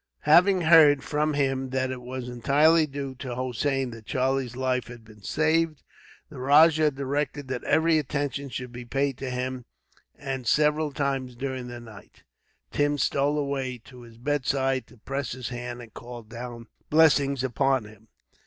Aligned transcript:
Having 0.21 0.61
heard, 0.61 1.03
from 1.03 1.35
him, 1.35 1.69
that 1.69 1.91
it 1.91 2.01
was 2.01 2.27
entirely 2.27 2.87
due 2.87 3.13
to 3.19 3.35
Hossein 3.35 3.91
that 3.91 4.07
Charlie's 4.07 4.55
life 4.55 4.87
had 4.87 5.05
been 5.05 5.21
saved, 5.21 5.83
the 6.27 6.39
rajah 6.39 6.89
directed 6.89 7.47
that 7.49 7.63
every 7.65 7.99
attention 7.99 8.49
should 8.49 8.71
be 8.71 8.83
paid 8.83 9.15
to 9.19 9.29
him; 9.29 9.63
and 10.15 10.47
several 10.47 10.91
times, 10.91 11.35
during 11.35 11.67
the 11.67 11.79
night, 11.79 12.23
Tim 12.71 12.97
stole 12.97 13.37
away 13.37 13.77
to 13.85 14.01
his 14.01 14.17
bedside 14.17 14.87
to 14.87 14.97
press 14.97 15.33
his 15.33 15.49
hand, 15.49 15.83
and 15.83 15.93
call 15.93 16.23
down 16.23 16.65
blessings 16.89 17.43
upon 17.43 17.83
him. 17.85 18.07